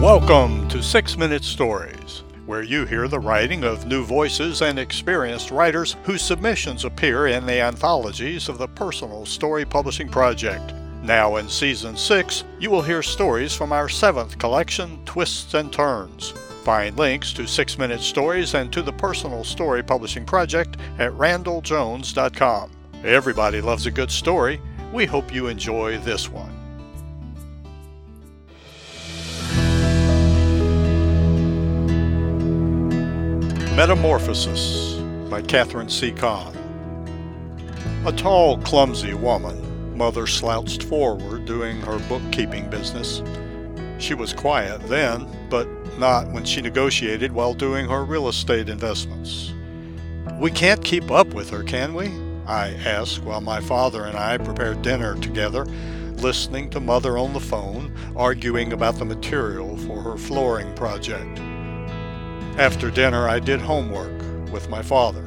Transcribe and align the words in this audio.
Welcome 0.00 0.66
to 0.70 0.82
Six 0.82 1.18
Minute 1.18 1.44
Stories, 1.44 2.22
where 2.46 2.62
you 2.62 2.86
hear 2.86 3.06
the 3.06 3.20
writing 3.20 3.64
of 3.64 3.86
new 3.86 4.02
voices 4.02 4.62
and 4.62 4.78
experienced 4.78 5.50
writers 5.50 5.94
whose 6.04 6.22
submissions 6.22 6.86
appear 6.86 7.26
in 7.26 7.44
the 7.44 7.60
anthologies 7.60 8.48
of 8.48 8.56
the 8.56 8.66
Personal 8.66 9.26
Story 9.26 9.66
Publishing 9.66 10.08
Project. 10.08 10.72
Now 11.02 11.36
in 11.36 11.50
Season 11.50 11.98
6, 11.98 12.44
you 12.58 12.70
will 12.70 12.80
hear 12.80 13.02
stories 13.02 13.54
from 13.54 13.74
our 13.74 13.90
seventh 13.90 14.38
collection, 14.38 15.04
Twists 15.04 15.52
and 15.52 15.70
Turns. 15.70 16.30
Find 16.64 16.96
links 16.96 17.34
to 17.34 17.46
Six 17.46 17.76
Minute 17.76 18.00
Stories 18.00 18.54
and 18.54 18.72
to 18.72 18.80
the 18.80 18.94
Personal 18.94 19.44
Story 19.44 19.82
Publishing 19.82 20.24
Project 20.24 20.78
at 20.98 21.12
randelljones.com. 21.12 22.70
Everybody 23.04 23.60
loves 23.60 23.84
a 23.84 23.90
good 23.90 24.10
story. 24.10 24.62
We 24.94 25.04
hope 25.04 25.34
you 25.34 25.48
enjoy 25.48 25.98
this 25.98 26.30
one. 26.30 26.59
Metamorphosis 33.80 35.00
by 35.30 35.40
Catherine 35.40 35.88
C. 35.88 36.12
Kahn. 36.12 36.54
A 38.04 38.12
tall, 38.12 38.58
clumsy 38.58 39.14
woman, 39.14 39.96
Mother 39.96 40.26
slouched 40.26 40.82
forward 40.82 41.46
doing 41.46 41.80
her 41.80 41.98
bookkeeping 42.00 42.68
business. 42.68 43.22
She 43.96 44.12
was 44.12 44.34
quiet 44.34 44.82
then, 44.82 45.26
but 45.48 45.66
not 45.98 46.30
when 46.30 46.44
she 46.44 46.60
negotiated 46.60 47.32
while 47.32 47.54
doing 47.54 47.88
her 47.88 48.04
real 48.04 48.28
estate 48.28 48.68
investments. 48.68 49.54
We 50.38 50.50
can't 50.50 50.84
keep 50.84 51.10
up 51.10 51.28
with 51.32 51.48
her, 51.48 51.62
can 51.62 51.94
we? 51.94 52.08
I 52.46 52.74
asked 52.84 53.22
while 53.22 53.40
my 53.40 53.62
father 53.62 54.04
and 54.04 54.18
I 54.18 54.36
prepared 54.36 54.82
dinner 54.82 55.18
together, 55.22 55.64
listening 56.18 56.68
to 56.68 56.80
Mother 56.80 57.16
on 57.16 57.32
the 57.32 57.40
phone, 57.40 57.96
arguing 58.14 58.74
about 58.74 58.96
the 58.96 59.06
material 59.06 59.78
for 59.78 60.02
her 60.02 60.18
flooring 60.18 60.74
project. 60.74 61.40
After 62.58 62.90
dinner, 62.90 63.28
I 63.28 63.38
did 63.38 63.60
homework 63.60 64.20
with 64.50 64.68
my 64.68 64.82
father. 64.82 65.22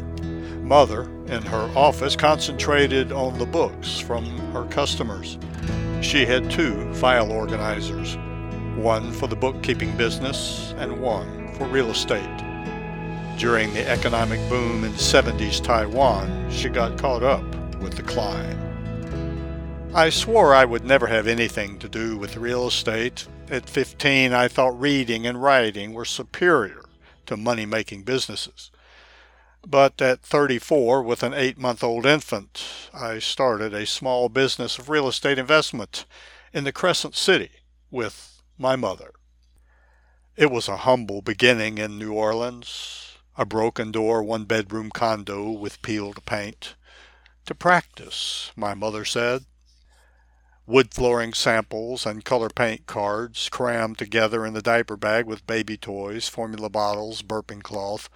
Mother, 0.62 1.04
in 1.28 1.42
her 1.44 1.72
office, 1.76 2.16
concentrated 2.16 3.12
on 3.12 3.40
the 3.40 3.46
books 3.46 4.00
from 4.00 4.26
her 4.52 4.66
customers. 4.66 5.38
She 6.02 6.26
had 6.26 6.52
two 6.52 6.94
file 6.94 7.32
organizers, 7.32 8.18
one 8.76 9.12
for 9.12 9.28
the 9.28 9.36
bookkeeping 9.36 9.96
business 9.98 10.74
and 10.78 11.02
one 11.02 11.56
for 11.56 11.66
real 11.66 11.90
estate. 11.90 12.38
During 13.40 13.74
the 13.74 13.88
economic 13.90 14.40
boom 14.48 14.84
in 14.84 14.92
70s 14.92 15.64
Taiwan, 15.64 16.52
she 16.52 16.70
got 16.70 17.00
caught 17.00 17.24
up 17.24 17.44
with 17.82 17.96
the 17.96 18.04
climb. 18.04 18.60
I 19.96 20.10
swore 20.10 20.54
I 20.54 20.66
would 20.66 20.84
never 20.84 21.08
have 21.08 21.28
anything 21.28 21.80
to 21.80 21.90
do 21.90 22.18
with 22.18 22.38
real 22.38 22.68
estate. 22.68 23.28
At 23.50 23.70
15, 23.70 24.34
I 24.34 24.48
thought 24.48 24.80
reading 24.80 25.26
and 25.26 25.42
writing 25.42 25.94
were 25.94 26.06
superior 26.06 26.83
to 27.34 27.38
money 27.38 27.66
making 27.66 28.04
businesses. 28.04 28.72
But 29.66 30.02
at 30.02 30.22
34, 30.22 31.02
with 31.04 31.24
an 31.24 31.34
eight 31.34 31.58
month 31.58 31.84
old 31.84 32.06
infant, 32.06 32.64
I 32.94 33.20
started 33.20 33.74
a 33.74 33.86
small 33.86 34.30
business 34.30 34.78
of 34.78 34.90
real 34.90 35.08
estate 35.08 35.40
investment 35.40 36.06
in 36.52 36.64
the 36.64 36.72
Crescent 36.72 37.16
City 37.16 37.50
with 37.90 38.42
my 38.58 38.76
mother. 38.76 39.12
It 40.36 40.52
was 40.52 40.68
a 40.68 40.78
humble 40.78 41.22
beginning 41.22 41.78
in 41.78 41.98
New 41.98 42.14
Orleans, 42.14 43.18
a 43.38 43.46
broken 43.46 43.92
door, 43.92 44.22
one 44.24 44.46
bedroom 44.46 44.92
condo 44.92 45.50
with 45.50 45.82
peeled 45.82 46.26
paint. 46.26 46.76
To 47.46 47.56
practice, 47.56 48.52
my 48.56 48.74
mother 48.74 49.06
said 49.06 49.46
wood 50.66 50.94
flooring 50.94 51.34
samples 51.34 52.06
and 52.06 52.24
color 52.24 52.50
paint 52.50 52.86
cards 52.88 53.50
crammed 53.50 53.98
together 53.98 54.46
in 54.46 54.54
the 54.54 54.62
diaper 54.62 54.96
bag 54.96 55.26
with 55.26 55.46
baby 55.46 55.76
toys, 55.76 56.30
formula 56.30 56.70
bottles, 56.70 57.22
burping 57.22 57.62
cloth, 57.62 58.10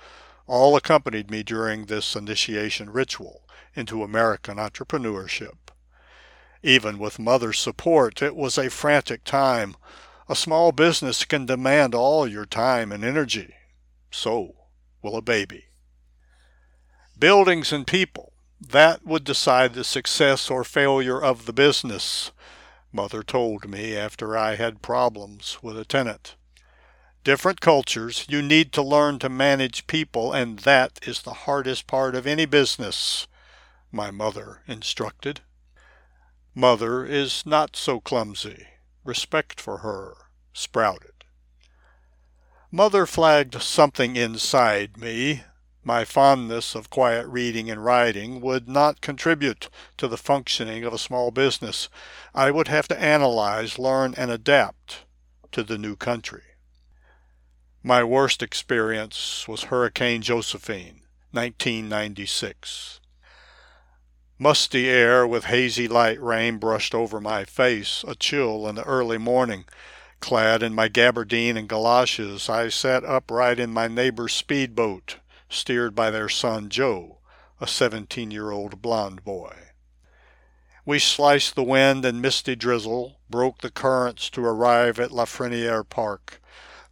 all 0.45 0.75
accompanied 0.77 1.29
me 1.29 1.43
during 1.43 1.85
this 1.85 2.15
initiation 2.15 2.89
ritual 2.89 3.43
into 3.75 4.01
American 4.01 4.57
entrepreneurship. 4.57 5.57
Even 6.63 6.97
with 6.97 7.19
mother's 7.19 7.59
support, 7.59 8.21
it 8.21 8.35
was 8.35 8.57
a 8.57 8.69
frantic 8.69 9.23
time. 9.23 9.75
A 10.29 10.35
small 10.35 10.71
business 10.71 11.25
can 11.25 11.45
demand 11.45 11.93
all 11.93 12.27
your 12.27 12.45
time 12.45 12.91
and 12.91 13.03
energy. 13.03 13.55
So 14.09 14.55
will 15.01 15.15
a 15.15 15.21
baby. 15.21 15.65
Buildings 17.19 17.71
and 17.71 17.85
people, 17.85 18.33
that 18.59 19.05
would 19.05 19.23
decide 19.23 19.73
the 19.73 19.83
success 19.83 20.49
or 20.49 20.63
failure 20.63 21.21
of 21.21 21.45
the 21.45 21.53
business 21.53 22.31
mother 22.91 23.21
told 23.21 23.69
me 23.69 23.95
after 23.95 24.37
I 24.37 24.55
had 24.55 24.81
problems 24.81 25.59
with 25.61 25.77
a 25.77 25.85
tenant. 25.85 26.35
Different 27.23 27.59
cultures, 27.61 28.25
you 28.29 28.41
need 28.41 28.71
to 28.73 28.81
learn 28.81 29.19
to 29.19 29.29
manage 29.29 29.87
people, 29.87 30.33
and 30.33 30.59
that 30.59 30.99
is 31.05 31.21
the 31.21 31.45
hardest 31.45 31.85
part 31.85 32.15
of 32.15 32.25
any 32.25 32.45
business, 32.45 33.27
my 33.91 34.11
mother 34.11 34.61
instructed. 34.67 35.41
Mother 36.55 37.05
is 37.05 37.45
not 37.45 37.75
so 37.75 37.99
clumsy. 37.99 38.67
Respect 39.03 39.61
for 39.61 39.79
her 39.79 40.15
sprouted. 40.53 41.23
Mother 42.71 43.05
flagged 43.05 43.61
something 43.61 44.15
inside 44.15 44.97
me 44.97 45.43
my 45.87 46.03
fondness 46.03 46.75
of 46.75 46.89
quiet 46.89 47.25
reading 47.27 47.71
and 47.71 47.83
writing 47.83 48.41
would 48.41 48.67
not 48.67 48.99
contribute 48.99 49.69
to 49.95 50.05
the 50.05 50.17
functioning 50.17 50.83
of 50.83 50.91
a 50.91 50.97
small 50.97 51.31
business. 51.31 51.87
I 52.35 52.51
would 52.51 52.67
have 52.67 52.89
to 52.89 53.01
analyze, 53.01 53.79
learn, 53.79 54.13
and 54.17 54.29
adapt 54.29 55.05
to 55.53 55.63
the 55.63 55.77
new 55.77 55.95
country. 55.95 56.43
My 57.81 58.03
worst 58.03 58.43
experience 58.43 59.47
was 59.47 59.63
Hurricane 59.63 60.21
Josephine, 60.21 61.03
1996. 61.31 62.99
Musty 64.37 64.89
air 64.89 65.25
with 65.25 65.45
hazy 65.45 65.87
light 65.87 66.21
rain 66.21 66.57
brushed 66.57 66.93
over 66.93 67.21
my 67.21 67.45
face, 67.45 68.03
a 68.05 68.13
chill 68.13 68.67
in 68.67 68.75
the 68.75 68.83
early 68.83 69.17
morning. 69.17 69.63
Clad 70.19 70.61
in 70.61 70.75
my 70.75 70.89
gabardine 70.89 71.55
and 71.55 71.69
galoshes, 71.69 72.49
I 72.49 72.67
sat 72.67 73.05
upright 73.05 73.57
in 73.57 73.71
my 73.71 73.87
neighbor's 73.87 74.33
speedboat 74.33 75.15
steered 75.49 75.95
by 75.95 76.09
their 76.11 76.29
son 76.29 76.69
Joe, 76.69 77.19
a 77.59 77.67
17 77.67 78.31
year 78.31 78.51
old 78.51 78.81
blond 78.81 79.23
boy. 79.23 79.55
We 80.85 80.99
sliced 80.99 81.55
the 81.55 81.63
wind 81.63 82.05
and 82.05 82.21
misty 82.21 82.55
drizzle, 82.55 83.19
broke 83.29 83.59
the 83.59 83.71
currents 83.71 84.29
to 84.29 84.45
arrive 84.45 84.99
at 84.99 85.11
Lafreniere 85.11 85.83
Park. 85.83 86.41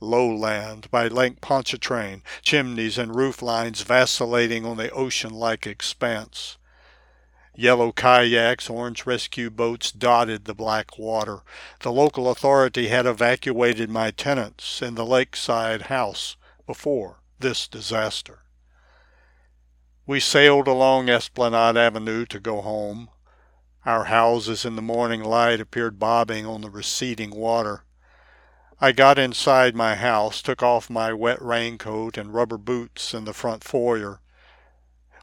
Lowland 0.02 0.92
by 0.92 1.08
Lake 1.08 1.40
Pontchartrain, 1.40 2.22
chimneys 2.42 2.98
and 2.98 3.16
roof 3.16 3.42
lines 3.42 3.82
vacillating 3.82 4.66
on 4.66 4.78
the 4.78 4.92
ocean-like 4.92 5.66
expanse. 5.66 6.58
Yellow 7.56 7.94
kayaks, 7.94 8.70
orange 8.70 9.06
rescue 9.06 9.50
boats 9.50 9.92
dotted 9.92 10.44
the 10.44 10.54
black 10.54 11.00
water. 11.00 11.40
The 11.80 11.92
local 11.92 12.30
authority 12.30 12.90
had 12.90 13.06
evacuated 13.06 13.90
my 13.90 14.12
tenants 14.12 14.82
in 14.82 14.96
the 14.96 15.06
lakeside 15.06 15.84
house 15.84 16.36
before 16.68 17.22
this 17.40 17.68
disaster. 17.68 18.40
We 20.08 20.20
sailed 20.20 20.68
along 20.68 21.10
Esplanade 21.10 21.76
Avenue 21.76 22.28
to 22.28 22.40
go 22.40 22.62
home. 22.62 23.10
Our 23.88 24.04
houses 24.04 24.64
in 24.64 24.76
the 24.76 24.82
morning 24.84 25.24
light 25.24 25.60
appeared 25.60 25.98
bobbing 25.98 26.46
on 26.46 26.62
the 26.62 26.70
receding 26.70 27.32
water. 27.32 27.86
I 28.80 28.92
got 28.92 29.18
inside 29.18 29.76
my 29.76 29.96
house, 29.96 30.44
took 30.44 30.62
off 30.62 30.92
my 30.92 31.12
wet 31.12 31.42
raincoat 31.42 32.18
and 32.18 32.36
rubber 32.36 32.60
boots 32.60 33.16
in 33.16 33.26
the 33.26 33.34
front 33.34 33.64
foyer. 33.64 34.20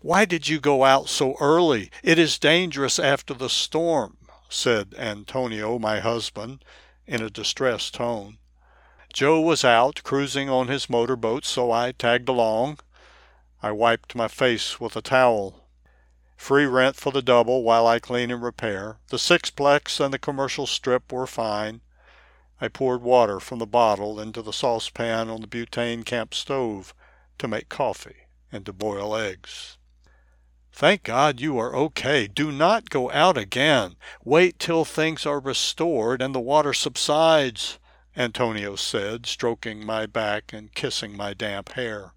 Why 0.00 0.24
did 0.24 0.48
you 0.48 0.58
go 0.58 0.82
out 0.82 1.08
so 1.08 1.36
early? 1.38 1.88
It 2.02 2.18
is 2.18 2.40
dangerous 2.40 2.98
after 2.98 3.34
the 3.34 3.48
storm, 3.48 4.16
said 4.48 4.96
Antonio, 4.98 5.78
my 5.78 6.00
husband, 6.00 6.64
in 7.06 7.22
a 7.22 7.30
distressed 7.30 7.94
tone. 7.94 8.38
Joe 9.12 9.40
was 9.40 9.64
out 9.64 10.02
cruising 10.02 10.50
on 10.50 10.66
his 10.66 10.90
motorboat, 10.90 11.44
so 11.44 11.70
I 11.70 11.92
tagged 11.92 12.28
along. 12.28 12.80
I 13.64 13.70
wiped 13.70 14.16
my 14.16 14.26
face 14.26 14.80
with 14.80 14.96
a 14.96 15.02
towel. 15.02 15.68
Free 16.36 16.66
rent 16.66 16.96
for 16.96 17.12
the 17.12 17.22
double 17.22 17.62
while 17.62 17.86
I 17.86 18.00
clean 18.00 18.32
and 18.32 18.42
repair. 18.42 18.96
The 19.06 19.18
sixplex 19.18 20.04
and 20.04 20.12
the 20.12 20.18
commercial 20.18 20.66
strip 20.66 21.12
were 21.12 21.28
fine. 21.28 21.80
I 22.60 22.66
poured 22.66 23.02
water 23.02 23.38
from 23.38 23.60
the 23.60 23.66
bottle 23.66 24.18
into 24.18 24.42
the 24.42 24.52
saucepan 24.52 25.30
on 25.30 25.42
the 25.42 25.46
butane 25.46 26.04
camp 26.04 26.34
stove 26.34 26.92
to 27.38 27.46
make 27.46 27.68
coffee 27.68 28.26
and 28.50 28.66
to 28.66 28.72
boil 28.72 29.14
eggs. 29.14 29.78
Thank 30.72 31.04
God 31.04 31.40
you 31.40 31.56
are 31.58 31.76
okay. 31.76 32.26
Do 32.26 32.50
not 32.50 32.90
go 32.90 33.12
out 33.12 33.38
again. 33.38 33.94
Wait 34.24 34.58
till 34.58 34.84
things 34.84 35.24
are 35.24 35.38
restored 35.38 36.20
and 36.20 36.34
the 36.34 36.40
water 36.40 36.72
subsides, 36.72 37.78
Antonio 38.16 38.74
said, 38.74 39.26
stroking 39.26 39.86
my 39.86 40.06
back 40.06 40.52
and 40.52 40.74
kissing 40.74 41.16
my 41.16 41.32
damp 41.32 41.74
hair. 41.74 42.12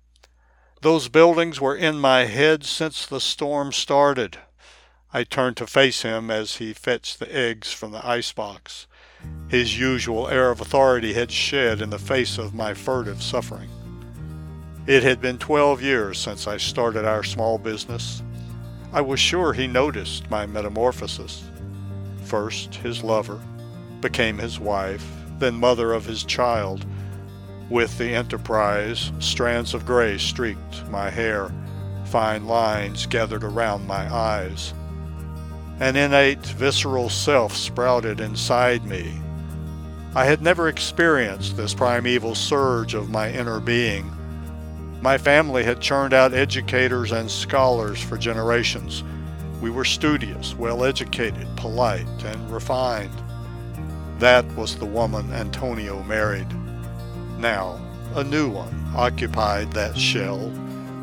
Those 0.85 1.09
buildings 1.09 1.59
were 1.59 1.75
in 1.75 1.97
my 1.97 2.25
head 2.25 2.63
since 2.63 3.07
the 3.07 3.19
storm 3.19 3.71
started. 3.71 4.37
I 5.11 5.23
turned 5.23 5.57
to 5.57 5.65
face 5.65 6.03
him 6.03 6.29
as 6.29 6.57
he 6.57 6.73
fetched 6.73 7.17
the 7.17 7.35
eggs 7.35 7.73
from 7.73 7.91
the 7.91 8.07
icebox. 8.07 8.85
His 9.47 9.79
usual 9.79 10.27
air 10.27 10.51
of 10.51 10.61
authority 10.61 11.13
had 11.13 11.31
shed 11.31 11.81
in 11.81 11.89
the 11.89 11.97
face 11.97 12.37
of 12.37 12.53
my 12.53 12.75
furtive 12.75 13.23
suffering. 13.23 13.67
It 14.85 15.01
had 15.01 15.19
been 15.19 15.39
12 15.39 15.81
years 15.81 16.19
since 16.19 16.45
I 16.45 16.57
started 16.57 17.03
our 17.03 17.23
small 17.23 17.57
business. 17.57 18.21
I 18.93 19.01
was 19.01 19.19
sure 19.19 19.53
he 19.53 19.65
noticed 19.65 20.29
my 20.29 20.45
metamorphosis. 20.45 21.45
First, 22.25 22.75
his 22.75 23.03
lover, 23.03 23.41
became 24.01 24.37
his 24.37 24.59
wife, 24.59 25.03
then 25.39 25.55
mother 25.55 25.93
of 25.93 26.05
his 26.05 26.23
child. 26.23 26.85
With 27.69 27.97
the 27.97 28.13
enterprise, 28.13 29.11
strands 29.17 29.73
of 29.73 29.87
gray 29.87 30.19
streaked 30.19 30.87
my 30.91 31.09
hair, 31.09 31.49
fine 32.05 32.45
lines 32.45 33.07
gathered 33.07 33.43
around 33.43 33.87
my 33.87 34.13
eyes. 34.13 34.71
An 35.79 35.95
innate, 35.95 36.45
visceral 36.45 37.09
self 37.09 37.55
sprouted 37.55 38.19
inside 38.19 38.85
me. 38.85 39.19
I 40.13 40.25
had 40.25 40.43
never 40.43 40.67
experienced 40.67 41.57
this 41.57 41.73
primeval 41.73 42.35
surge 42.35 42.93
of 42.93 43.09
my 43.09 43.31
inner 43.31 43.59
being. 43.59 44.11
My 45.01 45.17
family 45.17 45.63
had 45.63 45.81
churned 45.81 46.13
out 46.13 46.35
educators 46.35 47.11
and 47.11 47.29
scholars 47.29 47.99
for 47.99 48.15
generations. 48.15 49.03
We 49.59 49.71
were 49.71 49.85
studious, 49.85 50.53
well 50.55 50.83
educated, 50.83 51.47
polite, 51.57 52.23
and 52.23 52.51
refined. 52.51 53.23
That 54.19 54.45
was 54.55 54.75
the 54.75 54.85
woman 54.85 55.33
Antonio 55.33 56.03
married. 56.03 56.47
Now, 57.45 57.79
a 58.15 58.23
new 58.23 58.49
one 58.49 58.73
occupied 58.95 59.71
that 59.73 59.95
shell, 59.95 60.49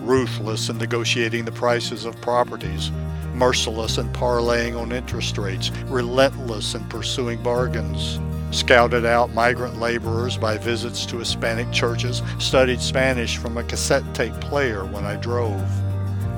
ruthless 0.01 0.69
in 0.69 0.77
negotiating 0.77 1.45
the 1.45 1.53
prices 1.53 2.05
of 2.05 2.21
properties, 2.21 2.91
merciless 3.33 3.97
in 3.97 4.09
parlaying 4.09 4.77
on 4.77 4.91
interest 4.91 5.39
rates, 5.39 5.71
relentless 5.87 6.75
in 6.75 6.83
pursuing 6.89 7.41
bargains. 7.45 8.19
Scouted 8.51 9.07
out 9.07 9.33
migrant 9.33 9.79
laborers 9.79 10.37
by 10.37 10.59
visits 10.59 11.07
to 11.07 11.19
Hispanic 11.19 11.71
churches, 11.71 12.23
studied 12.41 12.81
Spanish 12.81 13.37
from 13.37 13.57
a 13.57 13.63
cassette 13.63 14.13
tape 14.13 14.35
player 14.41 14.85
when 14.85 15.05
I 15.05 15.15
drove. 15.15 15.63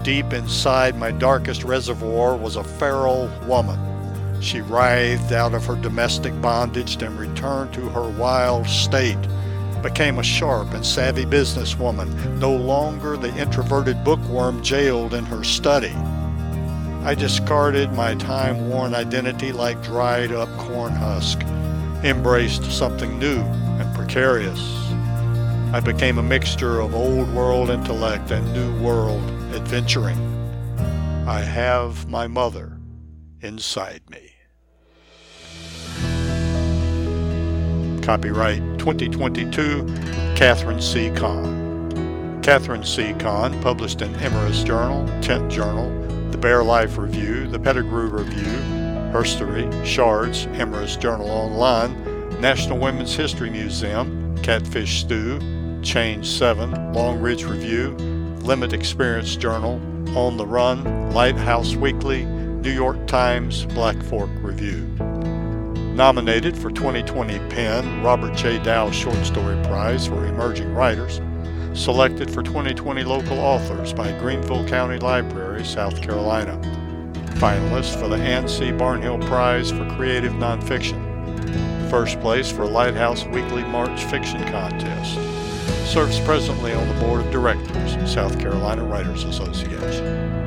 Deep 0.03 0.35
inside 0.35 0.99
my 0.99 1.13
darkest 1.13 1.65
reservoir 1.65 2.37
was 2.37 2.57
a 2.57 2.63
feral 2.63 3.31
woman 3.47 3.81
she 4.41 4.61
writhed 4.61 5.33
out 5.33 5.55
of 5.55 5.65
her 5.65 5.77
domestic 5.77 6.39
bondage 6.43 7.03
and 7.03 7.19
returned 7.19 7.73
to 7.73 7.89
her 7.89 8.11
wild 8.11 8.67
state, 8.67 9.17
became 9.85 10.19
a 10.19 10.23
sharp 10.23 10.73
and 10.73 10.85
savvy 10.85 11.27
businesswoman, 11.27 12.09
no 12.39 12.57
longer 12.57 13.19
the 13.19 13.29
introverted 13.37 14.03
bookworm 14.03 14.63
jailed 14.63 15.13
in 15.13 15.27
her 15.27 15.45
study. 15.45 15.93
I 17.05 17.15
discarded 17.15 17.93
my 17.93 18.15
time 18.15 18.71
worn 18.71 18.95
identity 18.95 19.53
like 19.53 19.83
dried 19.83 20.33
up 20.33 20.49
corn 20.57 20.95
husk, 20.95 21.43
embraced 22.03 22.65
something 22.73 23.19
new 23.19 23.41
and 23.41 23.95
precarious. 23.95 24.59
I 25.75 25.83
became 25.85 26.17
a 26.17 26.23
mixture 26.23 26.81
of 26.81 26.95
old 26.95 27.31
world 27.35 27.69
intellect 27.69 28.31
and 28.31 28.51
new 28.55 28.83
world 28.83 29.23
adventuring. 29.55 30.19
I 31.29 31.41
have 31.41 32.09
my 32.09 32.27
mother 32.27 32.81
inside 33.43 34.01
me. 34.09 34.31
Copyright 38.03 38.74
2022, 38.85 39.87
Catherine 40.37 40.79
C. 40.79 41.11
Kahn. 41.13 42.43
Catherine 42.43 42.85
C. 42.85 43.15
Kahn, 43.15 43.59
published 43.63 44.03
in 44.03 44.13
Emrys 44.17 44.63
Journal, 44.63 45.07
Tent 45.23 45.51
Journal, 45.51 45.89
The 46.31 46.37
Bear 46.37 46.63
Life 46.63 46.99
Review, 46.99 47.49
The 47.49 47.59
Petigru 47.59 48.13
Review, 48.13 48.45
Herstory, 49.11 49.73
Shards, 49.87 50.45
Emrys 50.49 51.01
Journal 51.01 51.31
Online, 51.31 51.95
National 52.43 52.79
Women's 52.79 53.15
History 53.15 53.49
Museum, 53.49 54.37
Catfish 54.43 55.01
Stew, 55.01 55.41
Change 55.81 56.27
7, 56.27 56.93
Long 56.93 57.19
Ridge 57.21 57.45
Review, 57.45 57.93
Limit 58.43 58.75
Experience 58.75 59.35
Journal, 59.35 59.81
On 60.15 60.37
the 60.37 60.47
Run, 60.47 61.11
Lighthouse 61.13 61.75
Weekly, 61.75 62.27
New 62.27 62.73
York 62.73 63.07
Times, 63.07 63.65
Black 63.65 63.97
Fork 64.03 64.29
Review. 64.43 65.04
Nominated 65.95 66.59
for 66.59 66.73
2020 66.73 67.39
PEN 67.51 68.03
Robert 68.03 68.35
J. 68.35 68.59
Dau 68.59 68.91
Short 68.91 69.25
Story 69.25 69.55
Prize 69.63 70.09
for 70.09 70.27
Emerging 70.27 70.75
Writers. 70.75 71.21
Selected 71.73 72.29
for 72.29 72.43
2020 72.43 73.05
Local 73.05 73.39
Authors 73.39 73.93
by 73.93 74.11
Greenville 74.19 74.67
County 74.67 74.99
Library, 74.99 75.65
South 75.65 76.03
Carolina. 76.03 76.59
Finalist 77.37 77.97
for 78.01 78.09
the 78.09 78.17
Anne 78.17 78.49
C. 78.49 78.73
Barnhill 78.73 79.25
Prize 79.29 79.71
for 79.71 79.89
Creative 79.91 80.33
Nonfiction. 80.33 80.99
First 81.89 82.19
place 82.19 82.51
for 82.51 82.67
Lighthouse 82.67 83.25
Weekly 83.27 83.63
March 83.63 84.03
Fiction 84.07 84.43
Contest. 84.49 85.15
Serves 85.93 86.19
presently 86.19 86.73
on 86.73 86.89
the 86.89 87.05
Board 87.05 87.25
of 87.25 87.31
Directors, 87.31 88.13
South 88.13 88.37
Carolina 88.41 88.83
Writers 88.83 89.23
Association. 89.23 90.44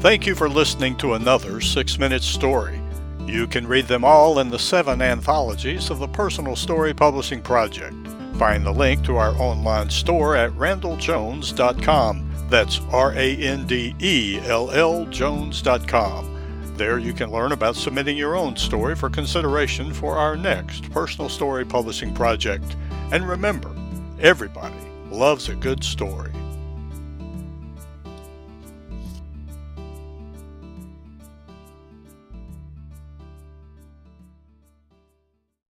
Thank 0.00 0.28
you 0.28 0.36
for 0.36 0.48
listening 0.48 0.96
to 0.98 1.14
another 1.14 1.60
Six 1.60 1.98
Minute 1.98 2.22
Story. 2.22 2.80
You 3.26 3.48
can 3.48 3.66
read 3.66 3.88
them 3.88 4.04
all 4.04 4.38
in 4.38 4.48
the 4.48 4.58
seven 4.58 5.02
anthologies 5.02 5.90
of 5.90 5.98
the 5.98 6.06
Personal 6.06 6.54
Story 6.54 6.94
Publishing 6.94 7.42
Project. 7.42 7.96
Find 8.36 8.64
the 8.64 8.70
link 8.70 9.04
to 9.06 9.16
our 9.16 9.34
online 9.34 9.90
store 9.90 10.36
at 10.36 10.52
randelljones.com. 10.52 12.32
That's 12.48 12.80
R 12.92 13.12
A 13.14 13.36
N 13.38 13.66
D 13.66 13.96
E 13.98 14.38
L 14.44 14.70
L 14.70 15.04
Jones.com. 15.06 16.74
There 16.76 17.00
you 17.00 17.12
can 17.12 17.32
learn 17.32 17.50
about 17.50 17.74
submitting 17.74 18.16
your 18.16 18.36
own 18.36 18.56
story 18.56 18.94
for 18.94 19.10
consideration 19.10 19.92
for 19.92 20.16
our 20.16 20.36
next 20.36 20.88
Personal 20.92 21.28
Story 21.28 21.64
Publishing 21.64 22.14
Project. 22.14 22.76
And 23.10 23.28
remember, 23.28 23.74
everybody 24.20 24.78
loves 25.10 25.48
a 25.48 25.56
good 25.56 25.82
story. 25.82 26.30